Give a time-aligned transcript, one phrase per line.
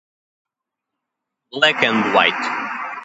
[1.51, 2.89] Black and white.